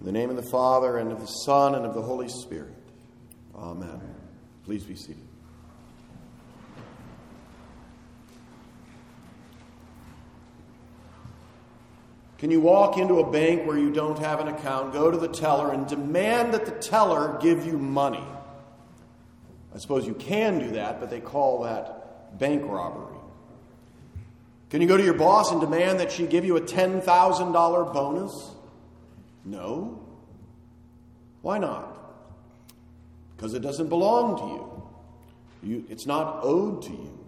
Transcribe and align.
In 0.00 0.06
the 0.06 0.12
name 0.12 0.30
of 0.30 0.36
the 0.36 0.48
Father, 0.50 0.98
and 0.98 1.10
of 1.10 1.20
the 1.20 1.26
Son, 1.26 1.74
and 1.74 1.84
of 1.84 1.94
the 1.94 2.02
Holy 2.02 2.28
Spirit. 2.28 2.74
Amen. 3.54 4.00
Please 4.64 4.84
be 4.84 4.94
seated. 4.94 5.22
Can 12.38 12.52
you 12.52 12.60
walk 12.60 12.96
into 12.98 13.18
a 13.18 13.28
bank 13.28 13.66
where 13.66 13.76
you 13.76 13.90
don't 13.90 14.18
have 14.20 14.38
an 14.38 14.46
account, 14.46 14.92
go 14.92 15.10
to 15.10 15.18
the 15.18 15.26
teller, 15.26 15.72
and 15.72 15.88
demand 15.88 16.54
that 16.54 16.66
the 16.66 16.70
teller 16.70 17.36
give 17.42 17.66
you 17.66 17.76
money? 17.76 18.24
I 19.74 19.78
suppose 19.78 20.06
you 20.06 20.14
can 20.14 20.60
do 20.60 20.70
that, 20.72 21.00
but 21.00 21.10
they 21.10 21.20
call 21.20 21.62
that 21.64 22.38
bank 22.38 22.62
robbery. 22.64 23.16
Can 24.70 24.80
you 24.80 24.86
go 24.86 24.96
to 24.96 25.02
your 25.02 25.14
boss 25.14 25.50
and 25.50 25.60
demand 25.60 25.98
that 25.98 26.12
she 26.12 26.26
give 26.26 26.44
you 26.44 26.56
a 26.56 26.60
$10,000 26.60 27.92
bonus? 27.92 28.50
No. 29.48 29.98
Why 31.40 31.58
not? 31.58 31.96
Because 33.36 33.54
it 33.54 33.60
doesn't 33.60 33.88
belong 33.88 34.36
to 34.36 35.68
you. 35.68 35.76
you. 35.76 35.84
It's 35.88 36.06
not 36.06 36.40
owed 36.42 36.82
to 36.82 36.90
you. 36.90 37.18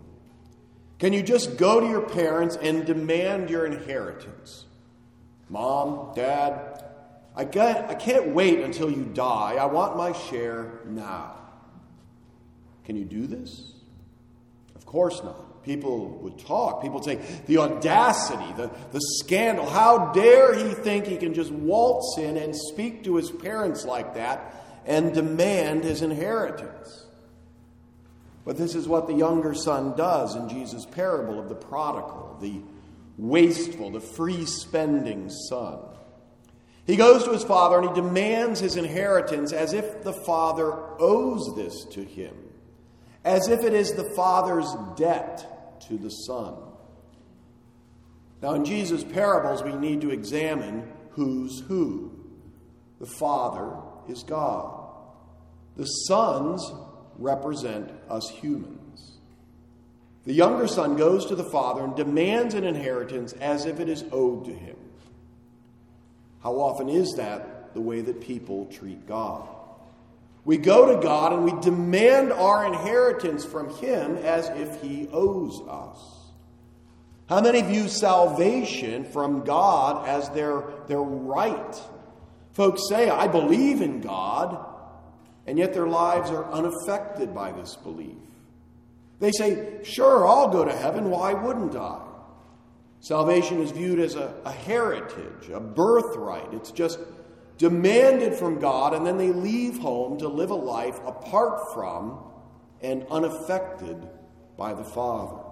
Can 0.99 1.13
you 1.13 1.23
just 1.23 1.57
go 1.57 1.81
to 1.81 1.87
your 1.87 2.03
parents 2.03 2.57
and 2.61 2.85
demand 2.85 3.49
your 3.49 3.65
inheritance? 3.65 4.67
Mom, 5.49 6.13
Dad, 6.15 6.85
I, 7.35 7.45
get, 7.45 7.89
I 7.89 7.95
can't 7.95 8.29
wait 8.35 8.61
until 8.61 8.91
you 8.91 9.05
die. 9.05 9.57
I 9.59 9.65
want 9.65 9.97
my 9.97 10.13
share 10.13 10.81
now. 10.87 11.37
Can 12.85 12.97
you 12.97 13.05
do 13.05 13.27
this? 13.27 13.73
Of 14.75 14.85
course 14.85 15.23
not 15.25 15.50
people 15.65 16.09
would 16.21 16.39
talk. 16.39 16.83
People 16.83 17.01
would 17.01 17.05
say, 17.05 17.21
the 17.47 17.59
audacity, 17.59 18.53
the, 18.57 18.71
the 18.93 19.01
scandal. 19.19 19.69
How 19.69 20.13
dare 20.13 20.55
he 20.55 20.75
think 20.75 21.07
he 21.07 21.17
can 21.17 21.35
just 21.35 21.51
waltz 21.51 22.19
in 22.19 22.37
and 22.37 22.55
speak 22.57 23.05
to 23.05 23.17
his 23.17 23.31
parents 23.31 23.85
like 23.85 24.15
that 24.15 24.55
and 24.87 25.13
demand 25.13 25.85
his 25.85 26.03
inheritance? 26.03 27.07
But 28.45 28.57
this 28.57 28.75
is 28.75 28.89
what 28.89 29.07
the 29.07 29.15
younger 29.15 29.55
son 29.55 29.97
does 29.97 30.35
in 30.35 30.49
Jesus' 30.49 30.87
parable 30.87 31.39
of 31.39 31.49
the 31.49 31.55
prodigal, 31.55 32.39
the 32.41 32.61
wasteful, 33.19 33.91
the 33.91 34.01
free 34.01 34.47
spending 34.47 35.29
son. 35.29 35.79
He 36.87 36.97
goes 36.97 37.25
to 37.25 37.33
his 37.33 37.45
father 37.45 37.79
and 37.79 37.89
he 37.89 37.95
demands 37.95 38.59
his 38.59 38.77
inheritance 38.77 39.53
as 39.53 39.75
if 39.75 40.03
the 40.03 40.13
father 40.13 40.73
owes 40.99 41.55
this 41.55 41.85
to 41.93 42.03
him 42.03 42.35
as 43.25 43.49
if 43.49 43.65
it 43.65 43.75
is 43.75 43.93
the 43.93 44.11
Father's 44.17 44.75
debt 44.97 45.81
to 45.89 45.97
the 45.99 46.11
Son. 46.11 46.55
Now, 48.43 48.55
in 48.55 48.65
Jesus' 48.65 49.05
parables, 49.05 49.63
we 49.63 49.75
need 49.75 50.01
to 50.01 50.11
examine 50.11 50.91
who's 51.11 51.61
who. 51.61 52.13
The 52.99 53.07
Father 53.07 53.77
is 54.09 54.23
God, 54.23 54.79
the 55.77 55.85
sons 55.85 56.71
represent 57.19 57.91
us 58.09 58.29
humans. 58.29 59.19
The 60.25 60.33
younger 60.33 60.67
son 60.67 60.97
goes 60.97 61.27
to 61.27 61.35
the 61.35 61.45
father 61.45 61.83
and 61.83 61.97
demands 61.97 62.55
an 62.55 62.65
inheritance 62.65 63.33
as 63.35 63.65
if 63.65 63.81
it 63.81 63.89
is 63.89 64.05
owed 64.13 64.45
to 64.45 64.53
him. 64.53 64.77
How 66.43 66.55
often 66.55 66.89
is 66.89 67.15
that 67.17 67.73
the 67.75 67.81
way 67.81 68.01
that 68.01 68.21
people 68.21 68.67
treat 68.67 69.07
God? 69.07 69.49
We 70.45 70.57
go 70.57 70.95
to 70.95 71.03
God 71.03 71.33
and 71.33 71.45
we 71.45 71.61
demand 71.61 72.33
our 72.33 72.67
inheritance 72.67 73.45
from 73.45 73.71
Him 73.77 74.17
as 74.17 74.49
if 74.49 74.81
He 74.81 75.09
owes 75.13 75.61
us. 75.69 76.21
How 77.29 77.41
many 77.41 77.63
view 77.63 77.89
salvation 77.89 79.05
from 79.05 79.45
God 79.45 80.09
as 80.09 80.29
their, 80.31 80.65
their 80.89 81.01
right? 81.01 81.81
Folks 82.55 82.89
say, 82.89 83.09
I 83.09 83.29
believe 83.29 83.83
in 83.83 84.01
God, 84.01 84.67
and 85.47 85.57
yet 85.59 85.73
their 85.73 85.87
lives 85.87 86.31
are 86.31 86.51
unaffected 86.51 87.35
by 87.35 87.53
this 87.53 87.77
belief. 87.77 88.19
They 89.21 89.31
say, 89.31 89.79
Sure, 89.85 90.27
I'll 90.27 90.49
go 90.49 90.65
to 90.65 90.73
heaven. 90.73 91.11
Why 91.11 91.35
wouldn't 91.35 91.77
I? 91.77 92.01
Salvation 93.01 93.61
is 93.61 93.71
viewed 93.71 94.01
as 94.01 94.15
a, 94.15 94.35
a 94.45 94.53
heritage, 94.53 95.49
a 95.53 95.61
birthright. 95.61 96.53
It's 96.53 96.71
just 96.71 96.99
demanded 97.61 98.35
from 98.35 98.59
God, 98.59 98.95
and 98.95 99.07
then 99.07 99.19
they 99.19 99.33
leave 99.33 99.79
home 99.81 100.19
to 100.19 100.29
live 100.29 100.49
a 100.49 100.55
life 100.55 100.99
apart 101.05 101.75
from 101.75 102.19
and 102.81 103.07
unaffected 103.11 104.09
by 104.57 104.73
the 104.73 104.83
Father. 104.83 105.43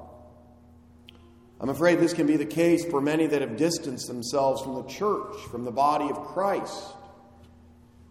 I'm 1.61 1.69
afraid 1.69 1.99
this 1.99 2.15
can 2.15 2.27
be 2.27 2.39
the 2.39 2.47
case 2.47 2.83
for 2.87 3.03
many 3.03 3.27
that 3.27 3.43
have 3.43 3.59
distanced 3.59 4.09
themselves 4.09 4.63
from 4.63 4.77
the 4.77 4.85
church, 4.85 5.37
from 5.51 5.65
the 5.65 5.71
body 5.71 6.09
of 6.09 6.17
Christ. 6.29 6.83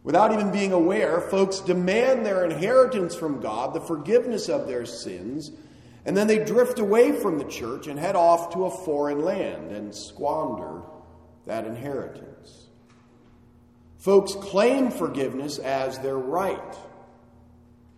Without 0.03 0.31
even 0.31 0.51
being 0.51 0.73
aware, 0.73 1.19
folks 1.19 1.59
demand 1.59 2.23
their 2.23 2.45
inheritance 2.45 3.15
from 3.15 3.41
God, 3.41 3.73
the 3.73 3.81
forgiveness 3.81 4.47
of 4.47 4.67
their 4.67 4.85
sins, 4.85 5.49
and 6.05 6.15
then 6.15 6.27
they 6.27 6.45
drift 6.45 6.77
away 6.77 7.13
from 7.13 7.39
the 7.39 7.45
church 7.45 7.87
and 7.87 7.97
head 7.97 8.15
off 8.15 8.53
to 8.53 8.65
a 8.65 8.85
foreign 8.85 9.21
land 9.21 9.71
and 9.71 9.95
squander 9.95 10.83
that 11.47 11.65
inheritance. 11.65 12.66
Folks 14.07 14.35
claim 14.35 14.89
forgiveness 14.89 15.59
as 15.59 15.99
their 15.99 16.17
right, 16.17 16.77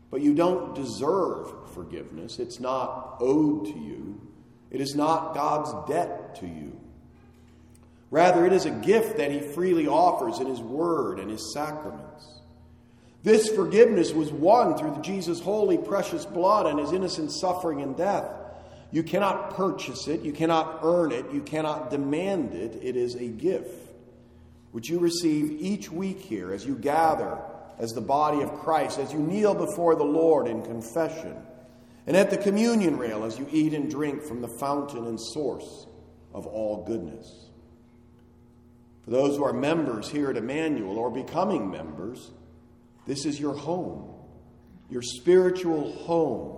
but 0.09 0.21
you 0.21 0.33
don't 0.33 0.73
deserve 0.73 1.53
forgiveness. 1.75 2.39
It's 2.39 2.59
not 2.59 3.17
owed 3.19 3.65
to 3.65 3.79
you, 3.79 4.19
it 4.71 4.81
is 4.81 4.95
not 4.95 5.35
God's 5.35 5.71
debt 5.87 6.33
to 6.39 6.47
you. 6.47 6.75
Rather, 8.09 8.43
it 8.47 8.53
is 8.53 8.65
a 8.65 8.71
gift 8.71 9.17
that 9.17 9.29
He 9.29 9.39
freely 9.39 9.85
offers 9.85 10.39
in 10.39 10.47
His 10.47 10.61
Word 10.61 11.19
and 11.19 11.29
His 11.29 11.53
sacraments. 11.53 12.41
This 13.21 13.47
forgiveness 13.47 14.11
was 14.11 14.31
won 14.31 14.79
through 14.79 15.03
Jesus' 15.03 15.39
holy, 15.39 15.77
precious 15.77 16.25
blood 16.25 16.65
and 16.65 16.79
His 16.79 16.91
innocent 16.91 17.31
suffering 17.31 17.83
and 17.83 17.95
death. 17.95 18.31
You 18.89 19.03
cannot 19.03 19.55
purchase 19.55 20.07
it, 20.07 20.21
you 20.21 20.31
cannot 20.31 20.79
earn 20.81 21.11
it, 21.11 21.31
you 21.31 21.41
cannot 21.41 21.91
demand 21.91 22.55
it. 22.55 22.79
It 22.81 22.95
is 22.95 23.13
a 23.13 23.27
gift 23.27 23.88
which 24.71 24.89
you 24.89 24.99
receive 24.99 25.51
each 25.61 25.91
week 25.91 26.19
here 26.19 26.53
as 26.53 26.65
you 26.65 26.75
gather 26.75 27.39
as 27.79 27.91
the 27.91 28.01
body 28.01 28.41
of 28.41 28.53
Christ, 28.59 28.99
as 28.99 29.13
you 29.13 29.19
kneel 29.19 29.55
before 29.55 29.95
the 29.95 30.03
Lord 30.03 30.47
in 30.47 30.61
confession, 30.61 31.35
and 32.05 32.15
at 32.15 32.29
the 32.29 32.37
communion 32.37 32.97
rail 32.97 33.23
as 33.23 33.39
you 33.39 33.47
eat 33.51 33.73
and 33.73 33.89
drink 33.89 34.23
from 34.23 34.41
the 34.41 34.57
fountain 34.59 35.05
and 35.05 35.19
source 35.19 35.87
of 36.33 36.45
all 36.45 36.83
goodness. 36.85 37.49
For 39.03 39.11
those 39.11 39.37
who 39.37 39.43
are 39.43 39.53
members 39.53 40.09
here 40.09 40.29
at 40.29 40.37
Emmanuel 40.37 40.99
or 40.99 41.09
becoming 41.09 41.71
members, 41.71 42.31
this 43.07 43.25
is 43.25 43.39
your 43.39 43.55
home, 43.55 44.13
your 44.89 45.01
spiritual 45.01 45.91
home. 45.91 46.57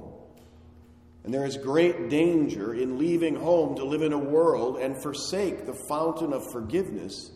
And 1.24 1.34
there 1.34 1.46
is 1.46 1.56
great 1.56 2.10
danger 2.10 2.74
in 2.74 2.98
leaving 2.98 3.36
home 3.36 3.76
to 3.76 3.86
live 3.86 4.02
in 4.02 4.12
a 4.12 4.18
world 4.18 4.78
and 4.78 5.02
forsake 5.02 5.66
the 5.66 5.80
fountain 5.88 6.34
of 6.34 6.52
forgiveness 6.52 7.30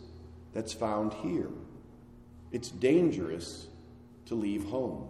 that's 0.56 0.72
found 0.72 1.12
here. 1.12 1.50
It's 2.50 2.70
dangerous 2.70 3.66
to 4.24 4.34
leave 4.34 4.64
home. 4.64 5.06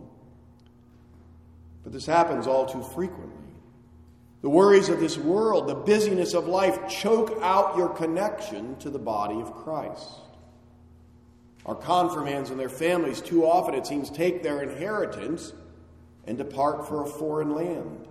But 1.84 1.93
this 1.93 2.05
happens 2.05 2.49
all 2.49 2.67
too 2.67 2.83
frequently. 2.83 3.55
The 4.43 4.51
worries 4.51 4.89
of 4.89 4.99
this 4.99 5.17
world, 5.17 5.69
the 5.69 5.77
busyness 5.77 6.35
of 6.35 6.49
life 6.49 6.89
choke 6.89 7.39
out 7.43 7.77
your 7.77 7.91
connection 7.91 8.75
to 8.79 8.91
the 8.91 8.99
body 8.99 9.41
of 9.41 9.55
Christ. 9.55 10.09
Our 11.65 11.77
confirmands 11.77 12.51
and 12.51 12.59
their 12.59 12.69
families, 12.69 13.21
too 13.21 13.47
often, 13.47 13.77
it 13.77 13.87
seems, 13.87 14.11
take 14.11 14.43
their 14.43 14.65
inheritance 14.65 15.53
and 16.27 16.37
depart 16.37 16.89
for 16.89 17.05
a 17.05 17.06
foreign 17.06 17.55
land. 17.55 18.09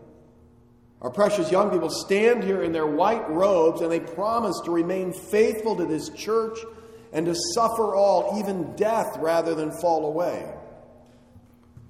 Our 1.02 1.10
precious 1.10 1.52
young 1.52 1.70
people 1.70 1.90
stand 1.90 2.46
here 2.46 2.64
in 2.64 2.72
their 2.72 2.88
white 2.88 3.30
robes 3.30 3.82
and 3.82 3.92
they 3.92 4.00
promise 4.00 4.62
to 4.62 4.72
remain 4.72 5.12
faithful 5.12 5.76
to 5.76 5.86
this 5.86 6.08
church 6.12 6.60
and 7.16 7.26
to 7.28 7.36
suffer 7.54 7.96
all, 7.96 8.38
even 8.38 8.76
death, 8.76 9.18
rather 9.20 9.56
than 9.56 9.72
fall 9.72 10.06
away. 10.06 10.54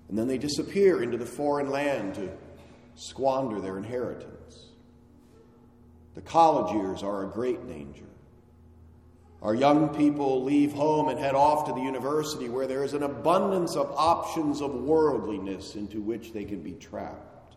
And 0.08 0.16
then 0.16 0.28
they 0.28 0.38
disappear 0.38 1.02
into 1.02 1.18
the 1.18 1.26
foreign 1.26 1.72
land 1.72 2.14
to 2.16 2.30
squander 2.94 3.60
their 3.60 3.80
inheritance. 3.80 4.70
The 6.14 6.22
college 6.22 6.76
years 6.76 7.02
are 7.02 7.24
a 7.24 7.28
great 7.28 7.68
danger. 7.68 8.06
Our 9.42 9.56
young 9.56 9.96
people 9.96 10.44
leave 10.44 10.74
home 10.74 11.10
and 11.10 11.18
head 11.18 11.34
off 11.34 11.66
to 11.66 11.74
the 11.74 11.82
university 11.82 12.48
where 12.48 12.68
there 12.68 12.84
is 12.84 12.94
an 12.94 13.02
abundance 13.02 13.76
of 13.76 13.92
options 13.98 14.62
of 14.62 14.76
worldliness 14.76 15.76
into 15.76 16.02
which 16.02 16.34
they 16.34 16.46
can 16.46 16.62
be 16.62 16.74
trapped. 16.74 17.56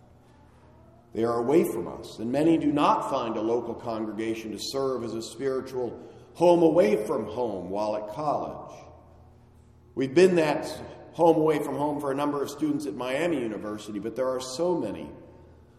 They 1.14 1.24
are 1.24 1.38
away 1.38 1.64
from 1.70 1.86
us, 1.86 2.18
and 2.18 2.32
many 2.32 2.56
do 2.56 2.72
not 2.72 3.10
find 3.10 3.36
a 3.36 3.42
local 3.42 3.74
congregation 3.74 4.52
to 4.52 4.58
serve 4.58 5.04
as 5.04 5.12
a 5.12 5.22
spiritual 5.22 6.02
home 6.38 6.62
away 6.62 6.94
from 7.04 7.26
home 7.26 7.68
while 7.68 7.96
at 7.96 8.14
college. 8.14 8.72
We've 9.96 10.14
been 10.14 10.36
that 10.36 10.72
home 11.10 11.36
away 11.36 11.58
from 11.58 11.74
home 11.74 12.00
for 12.00 12.12
a 12.12 12.14
number 12.14 12.40
of 12.40 12.48
students 12.48 12.86
at 12.86 12.94
Miami 12.94 13.40
University, 13.40 13.98
but 13.98 14.14
there 14.14 14.28
are 14.28 14.38
so 14.38 14.76
many 14.76 15.10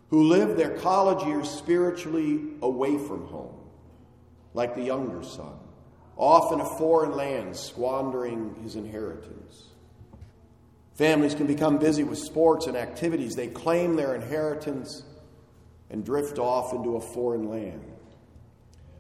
who 0.10 0.24
live 0.24 0.58
their 0.58 0.78
college 0.80 1.26
years 1.26 1.50
spiritually 1.50 2.42
away 2.62 2.98
from 2.98 3.26
home, 3.28 3.56
like 4.54 4.76
the 4.76 4.84
younger 4.84 5.24
son, 5.24 5.54
off 6.18 6.52
in 6.52 6.60
a 6.60 6.66
foreign 6.78 7.16
land, 7.16 7.56
squandering 7.56 8.54
his 8.62 8.76
inheritance. 8.76 9.64
Families 10.96 11.36
can 11.36 11.48
become 11.48 11.78
busy 11.78 12.04
with 12.04 12.20
sports 12.20 12.68
and 12.68 12.76
activities. 12.76 13.34
They 13.34 13.48
claim 13.48 13.96
their 13.96 14.14
inheritance 14.14 15.04
and 15.90 16.04
drift 16.04 16.38
off 16.38 16.74
into 16.74 16.98
a 16.98 17.02
foreign 17.02 17.50
land. 17.50 17.94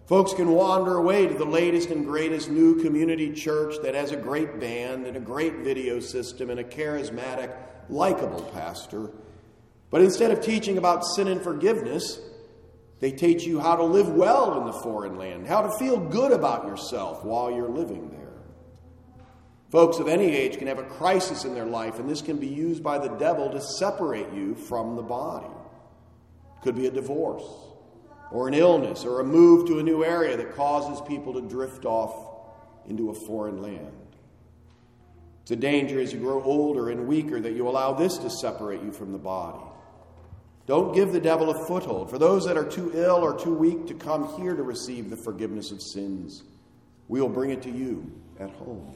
Folks 0.10 0.34
can 0.34 0.50
wander 0.50 0.96
away 0.96 1.28
to 1.28 1.36
the 1.36 1.46
latest 1.46 1.92
and 1.92 2.04
greatest 2.04 2.50
new 2.50 2.82
community 2.82 3.32
church 3.32 3.76
that 3.84 3.94
has 3.94 4.12
a 4.12 4.18
great 4.18 4.60
band 4.60 5.06
and 5.06 5.16
a 5.16 5.20
great 5.20 5.58
video 5.58 6.00
system 6.00 6.50
and 6.50 6.60
a 6.60 6.64
charismatic, 6.64 7.56
likable 7.90 8.42
pastor. 8.52 9.12
But 9.92 10.02
instead 10.02 10.32
of 10.32 10.42
teaching 10.42 10.80
about 10.80 11.06
sin 11.06 11.28
and 11.28 11.40
forgiveness, 11.40 12.20
they 13.00 13.12
teach 13.12 13.44
you 13.44 13.60
how 13.60 13.76
to 13.76 13.84
live 13.84 14.10
well 14.10 14.60
in 14.60 14.66
the 14.66 14.74
foreign 14.82 15.16
land, 15.20 15.46
how 15.46 15.62
to 15.62 15.78
feel 15.78 16.00
good 16.00 16.32
about 16.32 16.66
yourself 16.66 17.24
while 17.24 17.52
you're 17.52 17.70
living 17.70 18.10
there. 18.10 18.34
Folks 19.70 20.00
of 20.00 20.08
any 20.08 20.36
age 20.36 20.58
can 20.58 20.66
have 20.66 20.80
a 20.80 20.84
crisis 20.86 21.46
in 21.46 21.54
their 21.54 21.68
life, 21.68 22.00
and 22.00 22.10
this 22.10 22.24
can 22.24 22.38
be 22.38 22.48
used 22.48 22.82
by 22.82 22.98
the 22.98 23.16
devil 23.18 23.52
to 23.52 23.62
separate 23.62 24.34
you 24.34 24.56
from 24.56 24.96
the 24.96 25.04
body. 25.04 25.54
Could 26.64 26.76
be 26.76 26.88
a 26.88 26.92
divorce, 26.92 27.44
or 28.32 28.48
an 28.48 28.54
illness, 28.54 29.06
or 29.06 29.20
a 29.20 29.24
move 29.24 29.68
to 29.68 29.80
a 29.80 29.84
new 29.84 30.04
area 30.04 30.38
that 30.38 30.56
causes 30.56 31.02
people 31.08 31.34
to 31.34 31.42
drift 31.42 31.86
off 31.86 32.28
into 32.88 33.10
a 33.10 33.14
foreign 33.14 33.62
land. 33.62 33.92
It's 35.42 35.52
a 35.52 35.56
danger 35.56 36.00
as 36.00 36.14
you 36.14 36.20
grow 36.20 36.44
older 36.44 36.90
and 36.90 37.08
weaker 37.08 37.40
that 37.40 37.54
you 37.54 37.68
allow 37.68 37.94
this 37.94 38.18
to 38.20 38.30
separate 38.30 38.84
you 38.84 38.92
from 38.92 39.12
the 39.12 39.18
body. 39.18 39.64
Don't 40.68 40.94
give 40.94 41.12
the 41.12 41.20
devil 41.20 41.50
a 41.50 41.66
foothold. 41.66 42.12
For 42.12 42.20
those 42.20 42.46
that 42.46 42.56
are 42.56 42.70
too 42.70 42.92
ill 42.94 43.16
or 43.16 43.36
too 43.36 43.56
weak 43.56 43.88
to 43.88 43.96
come 43.96 44.40
here 44.40 44.56
to 44.56 44.62
receive 44.62 45.10
the 45.10 45.18
forgiveness 45.18 45.72
of 45.72 45.82
sins, 45.82 46.44
we 47.08 47.20
will 47.20 47.30
bring 47.30 47.50
it 47.50 47.64
to 47.64 47.72
you 47.72 48.12
at 48.40 48.52
home. 48.52 48.96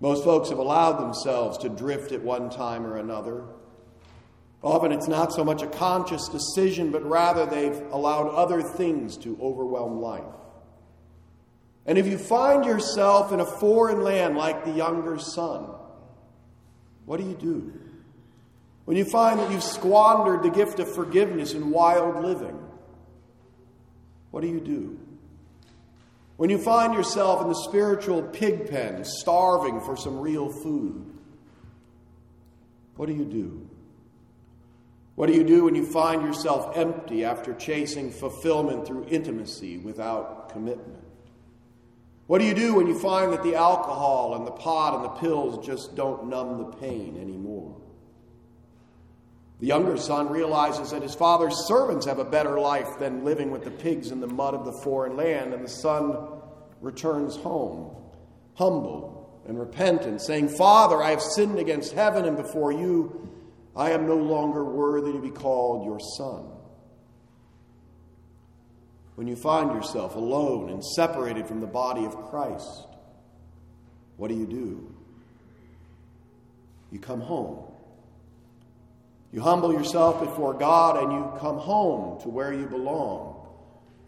Most 0.00 0.24
folks 0.24 0.50
have 0.50 0.58
allowed 0.58 1.00
themselves 1.00 1.56
to 1.58 1.70
drift 1.70 2.12
at 2.12 2.22
one 2.22 2.50
time 2.50 2.86
or 2.86 2.98
another. 2.98 3.44
Often 4.62 4.92
it's 4.92 5.08
not 5.08 5.32
so 5.32 5.42
much 5.42 5.62
a 5.62 5.66
conscious 5.66 6.28
decision, 6.28 6.90
but 6.90 7.04
rather 7.04 7.46
they've 7.46 7.80
allowed 7.92 8.28
other 8.28 8.62
things 8.62 9.16
to 9.18 9.38
overwhelm 9.40 10.00
life. 10.00 10.22
And 11.86 11.96
if 11.96 12.06
you 12.06 12.18
find 12.18 12.64
yourself 12.64 13.32
in 13.32 13.40
a 13.40 13.46
foreign 13.46 14.02
land 14.02 14.36
like 14.36 14.64
the 14.64 14.72
younger 14.72 15.18
son, 15.18 15.66
what 17.06 17.18
do 17.18 17.26
you 17.26 17.34
do? 17.34 17.72
When 18.84 18.96
you 18.96 19.04
find 19.04 19.40
that 19.40 19.50
you've 19.50 19.62
squandered 19.62 20.42
the 20.42 20.50
gift 20.50 20.78
of 20.78 20.94
forgiveness 20.94 21.54
in 21.54 21.70
wild 21.70 22.22
living, 22.22 22.58
what 24.30 24.42
do 24.42 24.48
you 24.48 24.60
do? 24.60 24.98
When 26.36 26.50
you 26.50 26.58
find 26.58 26.94
yourself 26.94 27.42
in 27.42 27.48
the 27.48 27.64
spiritual 27.68 28.22
pig 28.22 28.70
pen, 28.70 29.04
starving 29.04 29.80
for 29.80 29.96
some 29.96 30.18
real 30.18 30.50
food, 30.50 31.04
what 32.96 33.06
do 33.06 33.14
you 33.14 33.24
do? 33.24 33.68
What 35.20 35.26
do 35.26 35.34
you 35.34 35.44
do 35.44 35.64
when 35.64 35.74
you 35.74 35.84
find 35.84 36.22
yourself 36.22 36.78
empty 36.78 37.26
after 37.26 37.52
chasing 37.52 38.10
fulfillment 38.10 38.86
through 38.86 39.04
intimacy 39.10 39.76
without 39.76 40.48
commitment? 40.48 41.04
What 42.26 42.38
do 42.38 42.46
you 42.46 42.54
do 42.54 42.76
when 42.76 42.86
you 42.86 42.98
find 42.98 43.30
that 43.34 43.42
the 43.42 43.54
alcohol 43.54 44.34
and 44.34 44.46
the 44.46 44.50
pot 44.50 44.94
and 44.94 45.04
the 45.04 45.20
pills 45.20 45.66
just 45.66 45.94
don't 45.94 46.28
numb 46.28 46.56
the 46.56 46.76
pain 46.78 47.18
anymore? 47.20 47.78
The 49.58 49.66
younger 49.66 49.98
son 49.98 50.30
realizes 50.30 50.90
that 50.92 51.02
his 51.02 51.14
father's 51.14 51.66
servants 51.66 52.06
have 52.06 52.18
a 52.18 52.24
better 52.24 52.58
life 52.58 52.98
than 52.98 53.22
living 53.22 53.50
with 53.50 53.64
the 53.64 53.70
pigs 53.70 54.12
in 54.12 54.20
the 54.20 54.26
mud 54.26 54.54
of 54.54 54.64
the 54.64 54.72
foreign 54.72 55.18
land, 55.18 55.52
and 55.52 55.62
the 55.62 55.68
son 55.68 56.16
returns 56.80 57.36
home, 57.36 57.94
humble 58.54 59.38
and 59.46 59.60
repentant, 59.60 60.22
saying, 60.22 60.48
Father, 60.48 61.02
I 61.02 61.10
have 61.10 61.20
sinned 61.20 61.58
against 61.58 61.92
heaven 61.92 62.24
and 62.24 62.38
before 62.38 62.72
you. 62.72 63.28
I 63.76 63.90
am 63.90 64.06
no 64.06 64.16
longer 64.16 64.64
worthy 64.64 65.12
to 65.12 65.20
be 65.20 65.30
called 65.30 65.84
your 65.84 66.00
son. 66.16 66.46
When 69.14 69.26
you 69.26 69.36
find 69.36 69.70
yourself 69.72 70.16
alone 70.16 70.70
and 70.70 70.84
separated 70.84 71.46
from 71.46 71.60
the 71.60 71.66
body 71.66 72.04
of 72.04 72.16
Christ, 72.30 72.86
what 74.16 74.28
do 74.28 74.34
you 74.34 74.46
do? 74.46 74.94
You 76.90 76.98
come 76.98 77.20
home. 77.20 77.70
You 79.32 79.40
humble 79.40 79.72
yourself 79.72 80.20
before 80.20 80.54
God 80.54 81.02
and 81.02 81.12
you 81.12 81.38
come 81.38 81.58
home 81.58 82.20
to 82.22 82.28
where 82.28 82.52
you 82.52 82.66
belong. 82.66 83.46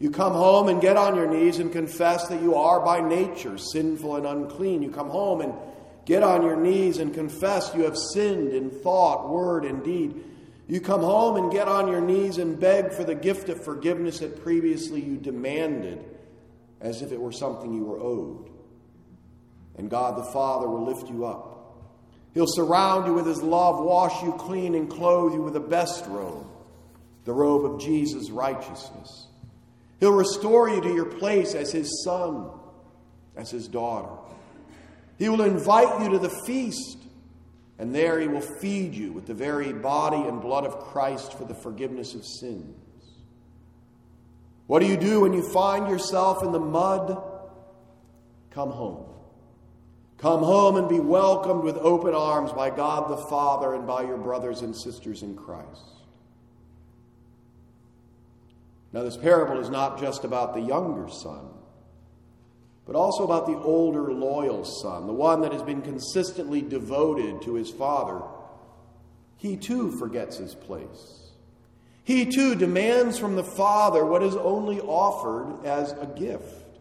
You 0.00 0.10
come 0.10 0.32
home 0.32 0.68
and 0.68 0.80
get 0.80 0.96
on 0.96 1.14
your 1.14 1.28
knees 1.28 1.60
and 1.60 1.70
confess 1.70 2.26
that 2.26 2.42
you 2.42 2.56
are 2.56 2.80
by 2.80 3.00
nature 3.00 3.56
sinful 3.56 4.16
and 4.16 4.26
unclean. 4.26 4.82
You 4.82 4.90
come 4.90 5.10
home 5.10 5.40
and 5.42 5.54
get 6.04 6.22
on 6.22 6.42
your 6.42 6.56
knees 6.56 6.98
and 6.98 7.14
confess 7.14 7.72
you 7.74 7.84
have 7.84 7.96
sinned 7.96 8.52
in 8.52 8.70
thought, 8.70 9.30
word, 9.30 9.64
and 9.64 9.84
deed. 9.84 10.24
You 10.68 10.80
come 10.80 11.02
home 11.02 11.36
and 11.36 11.52
get 11.52 11.68
on 11.68 11.88
your 11.88 12.00
knees 12.00 12.38
and 12.38 12.58
beg 12.58 12.92
for 12.92 13.04
the 13.04 13.14
gift 13.14 13.48
of 13.48 13.64
forgiveness 13.64 14.20
that 14.20 14.42
previously 14.42 15.00
you 15.00 15.16
demanded 15.16 16.04
as 16.80 17.02
if 17.02 17.12
it 17.12 17.20
were 17.20 17.32
something 17.32 17.72
you 17.72 17.84
were 17.84 18.00
owed. 18.00 18.48
And 19.76 19.90
God 19.90 20.16
the 20.16 20.32
Father 20.32 20.68
will 20.68 20.84
lift 20.84 21.08
you 21.08 21.24
up 21.24 21.52
He'll 22.34 22.46
surround 22.46 23.06
you 23.06 23.14
with 23.14 23.26
His 23.26 23.42
love, 23.42 23.84
wash 23.84 24.22
you 24.22 24.32
clean, 24.32 24.74
and 24.74 24.90
clothe 24.90 25.34
you 25.34 25.42
with 25.42 25.52
the 25.52 25.60
best 25.60 26.06
robe, 26.06 26.46
the 27.24 27.32
robe 27.32 27.64
of 27.64 27.80
Jesus' 27.80 28.30
righteousness. 28.30 29.26
He'll 30.00 30.12
restore 30.12 30.68
you 30.68 30.80
to 30.80 30.94
your 30.94 31.04
place 31.04 31.54
as 31.54 31.70
His 31.70 32.02
son, 32.04 32.50
as 33.36 33.50
His 33.50 33.68
daughter. 33.68 34.18
He 35.22 35.28
will 35.28 35.42
invite 35.42 36.02
you 36.02 36.10
to 36.10 36.18
the 36.18 36.36
feast, 36.46 36.98
and 37.78 37.94
there 37.94 38.18
He 38.18 38.26
will 38.26 38.40
feed 38.40 38.92
you 38.92 39.12
with 39.12 39.24
the 39.24 39.34
very 39.34 39.72
body 39.72 40.16
and 40.16 40.42
blood 40.42 40.64
of 40.64 40.80
Christ 40.80 41.38
for 41.38 41.44
the 41.44 41.54
forgiveness 41.54 42.16
of 42.16 42.26
sins. 42.26 42.74
What 44.66 44.80
do 44.80 44.86
you 44.86 44.96
do 44.96 45.20
when 45.20 45.32
you 45.32 45.48
find 45.52 45.88
yourself 45.88 46.42
in 46.42 46.50
the 46.50 46.58
mud? 46.58 47.22
Come 48.50 48.72
home. 48.72 49.04
Come 50.18 50.42
home 50.42 50.74
and 50.74 50.88
be 50.88 50.98
welcomed 50.98 51.62
with 51.62 51.76
open 51.76 52.14
arms 52.14 52.50
by 52.50 52.70
God 52.70 53.08
the 53.08 53.24
Father 53.28 53.74
and 53.74 53.86
by 53.86 54.02
your 54.02 54.18
brothers 54.18 54.62
and 54.62 54.74
sisters 54.74 55.22
in 55.22 55.36
Christ. 55.36 55.84
Now, 58.92 59.04
this 59.04 59.16
parable 59.16 59.60
is 59.60 59.70
not 59.70 60.00
just 60.00 60.24
about 60.24 60.52
the 60.52 60.62
younger 60.62 61.08
son, 61.08 61.48
but 62.86 62.96
also 62.96 63.24
about 63.24 63.46
the 63.46 63.56
older, 63.58 64.12
loyal 64.12 64.64
son, 64.64 65.06
the 65.06 65.12
one 65.12 65.42
that 65.42 65.52
has 65.52 65.62
been 65.62 65.82
consistently 65.82 66.60
devoted 66.60 67.42
to 67.42 67.54
his 67.54 67.70
father. 67.70 68.20
He 69.36 69.56
too 69.56 69.92
forgets 69.98 70.38
his 70.38 70.54
place. 70.54 71.30
He 72.04 72.26
too 72.26 72.56
demands 72.56 73.18
from 73.18 73.36
the 73.36 73.44
father 73.44 74.04
what 74.04 74.22
is 74.22 74.34
only 74.34 74.80
offered 74.80 75.64
as 75.64 75.92
a 75.92 76.06
gift. 76.06 76.80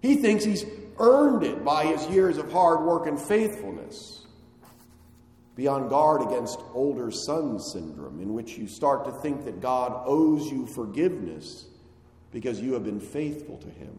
He 0.00 0.16
thinks 0.16 0.44
he's 0.44 0.64
earned 0.98 1.44
it 1.44 1.64
by 1.64 1.86
his 1.86 2.04
years 2.08 2.38
of 2.38 2.50
hard 2.50 2.80
work 2.80 3.06
and 3.06 3.20
faithfulness. 3.20 4.26
Be 5.54 5.68
on 5.68 5.88
guard 5.88 6.22
against 6.22 6.58
older 6.72 7.12
son 7.12 7.60
syndrome, 7.60 8.20
in 8.20 8.32
which 8.32 8.58
you 8.58 8.66
start 8.66 9.04
to 9.04 9.12
think 9.12 9.44
that 9.44 9.60
God 9.60 10.02
owes 10.06 10.50
you 10.50 10.66
forgiveness 10.66 11.66
because 12.32 12.60
you 12.60 12.72
have 12.72 12.84
been 12.84 13.00
faithful 13.00 13.58
to 13.58 13.68
him 13.68 13.96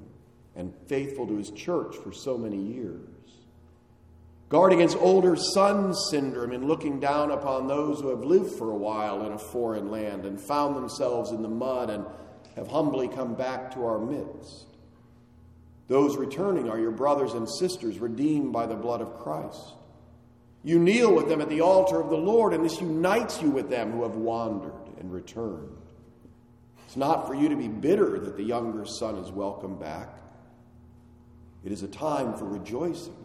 and 0.55 0.73
faithful 0.87 1.27
to 1.27 1.37
his 1.37 1.49
church 1.51 1.95
for 1.95 2.11
so 2.11 2.37
many 2.37 2.57
years. 2.57 3.09
Guard 4.49 4.73
against 4.73 4.97
older 4.97 5.35
son 5.35 5.93
syndrome 6.11 6.51
in 6.51 6.67
looking 6.67 6.99
down 6.99 7.31
upon 7.31 7.67
those 7.67 8.01
who 8.01 8.09
have 8.09 8.23
lived 8.23 8.51
for 8.51 8.69
a 8.69 8.77
while 8.77 9.25
in 9.25 9.31
a 9.31 9.39
foreign 9.39 9.89
land 9.89 10.25
and 10.25 10.39
found 10.39 10.75
themselves 10.75 11.31
in 11.31 11.41
the 11.41 11.49
mud 11.49 11.89
and 11.89 12.05
have 12.55 12.67
humbly 12.67 13.07
come 13.07 13.33
back 13.33 13.73
to 13.73 13.83
our 13.83 13.97
midst. 13.97 14.67
Those 15.87 16.17
returning 16.17 16.69
are 16.69 16.79
your 16.79 16.91
brothers 16.91 17.33
and 17.33 17.49
sisters 17.49 17.97
redeemed 17.99 18.53
by 18.53 18.67
the 18.67 18.75
blood 18.75 19.01
of 19.01 19.17
Christ. 19.19 19.73
You 20.63 20.79
kneel 20.79 21.13
with 21.13 21.27
them 21.27 21.41
at 21.41 21.49
the 21.49 21.61
altar 21.61 21.99
of 21.99 22.09
the 22.09 22.17
Lord, 22.17 22.53
and 22.53 22.63
this 22.63 22.79
unites 22.79 23.41
you 23.41 23.49
with 23.49 23.69
them 23.69 23.91
who 23.91 24.03
have 24.03 24.15
wandered 24.15 24.73
and 24.99 25.11
returned. 25.11 25.75
It's 26.85 26.95
not 26.95 27.27
for 27.27 27.33
you 27.33 27.49
to 27.49 27.55
be 27.55 27.67
bitter 27.67 28.19
that 28.19 28.37
the 28.37 28.43
younger 28.43 28.85
son 28.85 29.17
is 29.17 29.31
welcome 29.31 29.77
back. 29.77 30.09
It 31.63 31.71
is 31.71 31.83
a 31.83 31.87
time 31.87 32.35
for 32.35 32.45
rejoicing. 32.45 33.15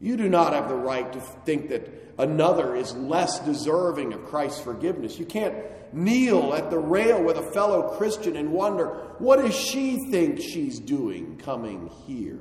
You 0.00 0.16
do 0.16 0.28
not 0.28 0.52
have 0.52 0.68
the 0.68 0.76
right 0.76 1.10
to 1.12 1.20
think 1.20 1.70
that 1.70 1.88
another 2.18 2.76
is 2.76 2.94
less 2.94 3.40
deserving 3.40 4.12
of 4.12 4.26
Christ's 4.26 4.60
forgiveness. 4.60 5.18
You 5.18 5.24
can't 5.24 5.54
kneel 5.92 6.52
at 6.54 6.70
the 6.70 6.78
rail 6.78 7.22
with 7.22 7.38
a 7.38 7.50
fellow 7.52 7.96
Christian 7.96 8.36
and 8.36 8.52
wonder, 8.52 8.88
what 9.18 9.36
does 9.36 9.54
she 9.54 10.10
think 10.10 10.40
she's 10.40 10.78
doing 10.78 11.38
coming 11.38 11.90
here 12.06 12.40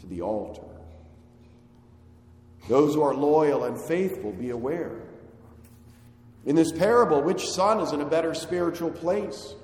to 0.00 0.06
the 0.06 0.20
altar? 0.20 0.62
Those 2.68 2.94
who 2.94 3.02
are 3.02 3.14
loyal 3.14 3.64
and 3.64 3.80
faithful, 3.80 4.32
be 4.32 4.50
aware. 4.50 5.02
In 6.44 6.56
this 6.56 6.72
parable, 6.72 7.22
which 7.22 7.46
son 7.48 7.80
is 7.80 7.92
in 7.92 8.00
a 8.00 8.06
better 8.06 8.34
spiritual 8.34 8.90
place? 8.90 9.54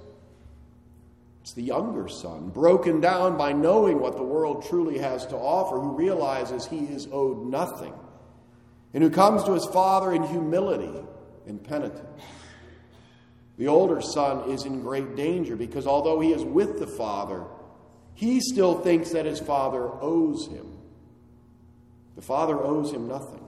It's 1.51 1.57
the 1.57 1.63
younger 1.63 2.07
son, 2.07 2.51
broken 2.51 3.01
down 3.01 3.37
by 3.37 3.53
knowing 3.53 3.99
what 3.99 4.15
the 4.17 4.23
world 4.23 4.65
truly 4.69 4.99
has 4.99 5.27
to 5.27 5.37
offer, 5.37 5.81
who 5.81 5.97
realizes 5.97 6.65
he 6.65 6.85
is 6.85 7.09
owed 7.11 7.45
nothing, 7.45 7.93
and 8.95 9.03
who 9.03 9.11
comes 9.11 9.43
to 9.43 9.55
his 9.55 9.67
father 9.67 10.13
in 10.13 10.23
humility 10.23 11.03
and 11.49 11.61
penitence. 11.65 12.23
The 13.59 13.67
older 13.67 14.01
son 14.01 14.49
is 14.49 14.65
in 14.65 14.81
great 14.81 15.17
danger 15.17 15.57
because 15.57 15.89
although 15.89 16.21
he 16.21 16.33
is 16.33 16.45
with 16.45 16.79
the 16.79 16.87
father, 16.87 17.43
he 18.15 18.41
still 18.41 18.79
thinks 18.79 19.11
that 19.11 19.27
his 19.27 19.41
father 19.41 19.91
owes 20.01 20.47
him. 20.47 20.79
The 22.15 22.23
father 22.23 22.63
owes 22.63 22.93
him 22.93 23.09
nothing, 23.09 23.45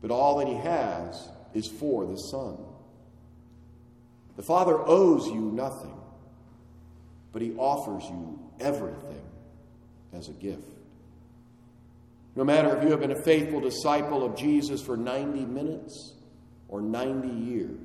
but 0.00 0.10
all 0.10 0.38
that 0.38 0.48
he 0.48 0.54
has 0.54 1.28
is 1.52 1.66
for 1.66 2.06
the 2.06 2.16
son. 2.16 2.56
The 4.36 4.42
father 4.42 4.78
owes 4.78 5.26
you 5.26 5.42
nothing 5.42 5.92
but 7.36 7.42
he 7.42 7.52
offers 7.58 8.02
you 8.08 8.38
everything 8.60 9.20
as 10.14 10.30
a 10.30 10.32
gift. 10.32 10.62
No 12.34 12.44
matter 12.44 12.74
if 12.74 12.82
you 12.82 12.90
have 12.92 13.00
been 13.00 13.12
a 13.12 13.22
faithful 13.24 13.60
disciple 13.60 14.24
of 14.24 14.34
Jesus 14.34 14.80
for 14.80 14.96
90 14.96 15.44
minutes 15.44 16.14
or 16.68 16.80
90 16.80 17.28
years, 17.28 17.78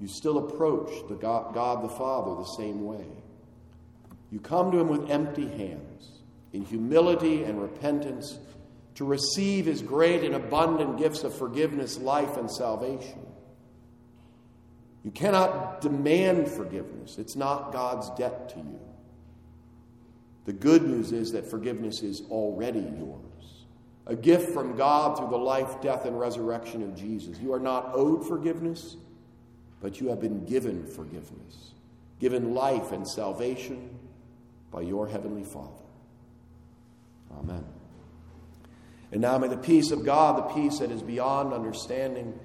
you 0.00 0.08
still 0.08 0.38
approach 0.38 0.90
the 1.08 1.14
God, 1.14 1.54
God 1.54 1.84
the 1.84 1.94
Father 1.94 2.34
the 2.34 2.56
same 2.56 2.84
way. 2.84 3.06
You 4.32 4.40
come 4.40 4.72
to 4.72 4.80
him 4.80 4.88
with 4.88 5.08
empty 5.12 5.46
hands, 5.46 6.10
in 6.52 6.64
humility 6.64 7.44
and 7.44 7.62
repentance, 7.62 8.40
to 8.96 9.04
receive 9.04 9.66
his 9.66 9.80
great 9.80 10.24
and 10.24 10.34
abundant 10.34 10.98
gifts 10.98 11.22
of 11.22 11.38
forgiveness, 11.38 11.98
life, 11.98 12.36
and 12.36 12.50
salvation. 12.50 13.23
You 15.04 15.10
cannot 15.10 15.82
demand 15.82 16.48
forgiveness, 16.48 17.18
it's 17.18 17.36
not 17.36 17.72
God's 17.72 18.10
debt 18.18 18.48
to 18.50 18.58
you. 18.58 18.80
The 20.46 20.52
good 20.52 20.82
news 20.82 21.12
is 21.12 21.32
that 21.32 21.46
forgiveness 21.46 22.02
is 22.02 22.22
already 22.30 22.80
yours. 22.80 23.20
A 24.06 24.16
gift 24.16 24.50
from 24.50 24.76
God 24.76 25.16
through 25.16 25.30
the 25.30 25.38
life, 25.38 25.80
death, 25.80 26.04
and 26.04 26.18
resurrection 26.18 26.82
of 26.82 26.94
Jesus. 26.94 27.38
You 27.38 27.54
are 27.54 27.60
not 27.60 27.92
owed 27.94 28.26
forgiveness, 28.26 28.96
but 29.80 30.00
you 30.00 30.08
have 30.08 30.20
been 30.20 30.44
given 30.44 30.86
forgiveness, 30.86 31.72
given 32.20 32.54
life 32.54 32.92
and 32.92 33.08
salvation 33.08 33.98
by 34.70 34.82
your 34.82 35.06
Heavenly 35.06 35.44
Father. 35.44 35.70
Amen. 37.38 37.64
And 39.12 39.22
now 39.22 39.38
may 39.38 39.48
the 39.48 39.56
peace 39.56 39.90
of 39.90 40.04
God, 40.04 40.36
the 40.36 40.54
peace 40.54 40.80
that 40.80 40.90
is 40.90 41.02
beyond 41.02 41.54
understanding, 41.54 42.38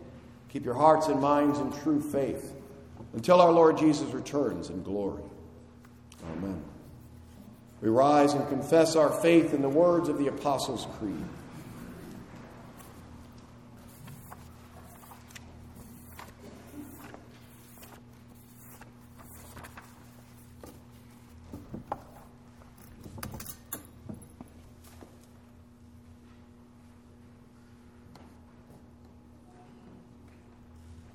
Keep 0.50 0.66
your 0.66 0.74
hearts 0.74 1.08
and 1.08 1.22
minds 1.22 1.60
in 1.60 1.72
true 1.72 2.02
faith 2.02 2.54
until 3.14 3.40
our 3.42 3.52
Lord 3.52 3.78
Jesus 3.78 4.12
returns 4.14 4.70
in 4.70 4.84
glory. 4.84 5.24
Amen. 6.32 6.62
We 7.82 7.90
rise 7.90 8.34
and 8.34 8.48
confess 8.50 8.96
our 8.96 9.10
faith 9.10 9.54
in 9.54 9.62
the 9.62 9.70
words 9.70 10.10
of 10.10 10.18
the 10.18 10.28
Apostles' 10.28 10.88
Creed. 10.98 11.24